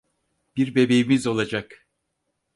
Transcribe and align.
Bir 0.57 0.75
bebeğimiz 0.75 1.27
olacak. 1.27 1.87